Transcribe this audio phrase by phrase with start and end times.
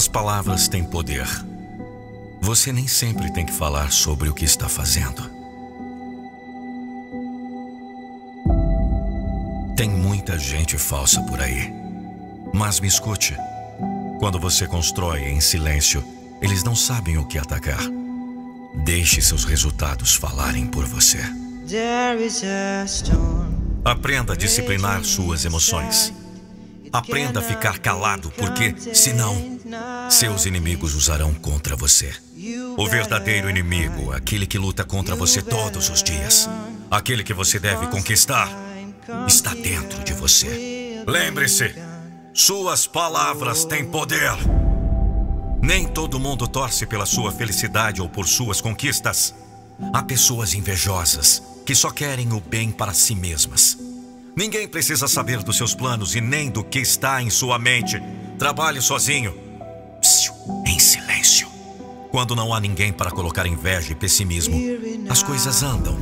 [0.00, 1.28] As palavras têm poder.
[2.40, 5.30] Você nem sempre tem que falar sobre o que está fazendo.
[9.76, 11.70] Tem muita gente falsa por aí.
[12.50, 13.36] Mas me escute.
[14.18, 16.02] Quando você constrói em silêncio,
[16.40, 17.82] eles não sabem o que atacar.
[18.82, 21.20] Deixe seus resultados falarem por você.
[23.84, 26.10] Aprenda a disciplinar suas emoções.
[26.90, 29.59] Aprenda a ficar calado, porque, senão,
[30.08, 32.12] seus inimigos usarão contra você.
[32.76, 36.48] O verdadeiro inimigo, aquele que luta contra você todos os dias,
[36.90, 38.48] aquele que você deve conquistar,
[39.26, 41.02] está dentro de você.
[41.06, 41.74] Lembre-se,
[42.32, 44.32] suas palavras têm poder.
[45.62, 49.34] Nem todo mundo torce pela sua felicidade ou por suas conquistas.
[49.92, 53.78] Há pessoas invejosas que só querem o bem para si mesmas.
[54.36, 58.00] Ninguém precisa saber dos seus planos e nem do que está em sua mente.
[58.38, 59.36] Trabalhe sozinho.
[62.10, 64.56] Quando não há ninguém para colocar inveja e pessimismo,
[65.08, 65.98] as coisas andam.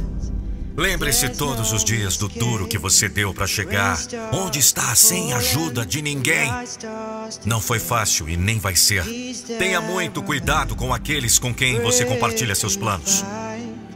[0.76, 3.98] Lembre-se todos os dias do duro que você deu para chegar
[4.32, 6.50] onde está sem ajuda de ninguém.
[7.44, 9.04] Não foi fácil e nem vai ser.
[9.58, 13.24] Tenha muito cuidado com aqueles com quem você compartilha seus planos.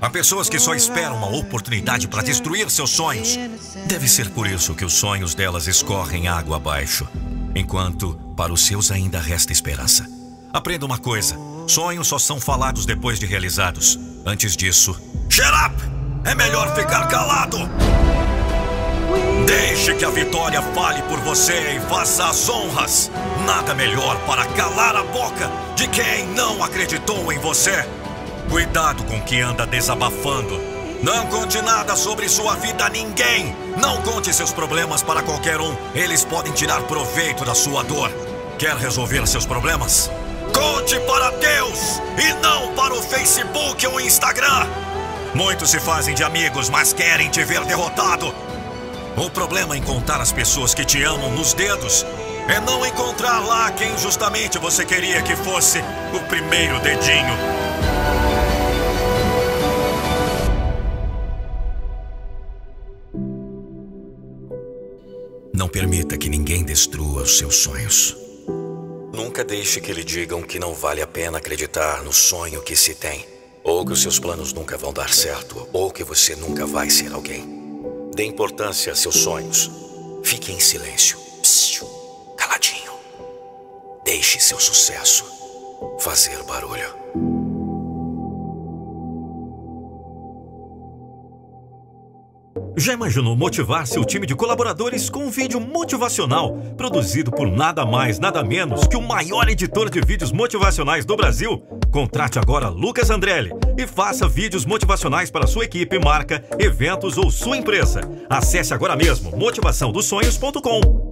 [0.01, 3.39] Há pessoas que só esperam uma oportunidade para destruir seus sonhos.
[3.87, 7.07] Deve ser por isso que os sonhos delas escorrem água abaixo,
[7.55, 10.05] enquanto para os seus ainda resta esperança.
[10.53, 13.99] Aprenda uma coisa: sonhos só são falados depois de realizados.
[14.25, 15.75] Antes disso, shut up!
[16.25, 17.59] É melhor ficar calado!
[19.47, 23.11] Deixe que a vitória fale por você e faça as honras.
[23.45, 27.85] Nada melhor para calar a boca de quem não acreditou em você.
[28.49, 30.61] Cuidado com quem anda desabafando.
[31.03, 33.57] Não conte nada sobre sua vida a ninguém.
[33.77, 35.77] Não conte seus problemas para qualquer um.
[35.95, 38.11] Eles podem tirar proveito da sua dor.
[38.59, 40.09] Quer resolver seus problemas?
[40.53, 44.67] Conte para Deus e não para o Facebook ou Instagram.
[45.35, 48.35] Muitos se fazem de amigos, mas querem te ver derrotado.
[49.17, 52.05] O problema em contar as pessoas que te amam nos dedos
[52.49, 55.79] é não encontrar lá quem justamente você queria que fosse
[56.15, 57.37] o primeiro dedinho.
[65.55, 68.22] Não permita que ninguém destrua os seus sonhos.
[69.13, 72.95] Nunca deixe que lhe digam que não vale a pena acreditar no sonho que se
[72.95, 73.27] tem,
[73.63, 77.13] ou que os seus planos nunca vão dar certo, ou que você nunca vai ser
[77.13, 77.45] alguém.
[78.15, 79.71] Dê importância a seus sonhos.
[80.25, 81.87] Fique em silêncio, Psiu,
[82.39, 82.93] caladinho.
[84.03, 85.27] Deixe seu sucesso
[86.01, 87.32] fazer barulho.
[92.77, 98.19] Já imaginou motivar seu time de colaboradores com um vídeo motivacional produzido por nada mais,
[98.19, 101.59] nada menos que o maior editor de vídeos motivacionais do Brasil?
[101.91, 107.59] Contrate agora Lucas Andrelli e faça vídeos motivacionais para sua equipe, marca, eventos ou sua
[107.59, 108.01] empresa.
[108.31, 111.12] Acesse agora mesmo motivaçãodosonhos.com.